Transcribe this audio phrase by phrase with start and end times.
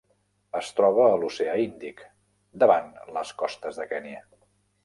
[0.59, 2.01] Es troba a l'oceà Índic:
[2.65, 4.27] davant les costes de Kenya.